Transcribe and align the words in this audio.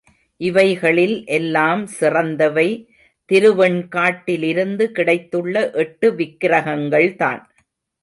இவைகளில் 0.41 1.25
எல்லாம் 1.25 1.87
சிறந்தவை 1.87 2.65
திருவெண்காட்டிலிருந்து 3.29 4.87
கிடைத்துள்ள 4.91 5.69
எட்டு 5.85 6.11
விக்ரகங்கள்தான். 6.11 7.41